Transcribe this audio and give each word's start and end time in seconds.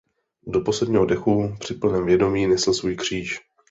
Do 0.47 0.61
posledního 0.61 1.05
dechu 1.05 1.55
při 1.59 1.73
plném 1.73 2.05
vědomí 2.05 2.47
nesl 2.47 2.73
svůj 2.73 2.95
kříž. 2.95 3.39